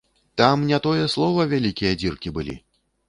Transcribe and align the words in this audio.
Там 0.41 0.63
не 0.69 0.79
тое 0.87 1.03
слова, 1.15 1.45
вялікія 1.53 1.91
дзіркі 2.01 2.35
былі! 2.39 2.57